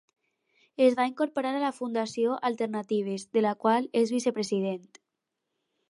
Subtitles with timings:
[0.85, 4.91] Es va incorporar a la Fundació Alternatives, de la qual és Vicepresident.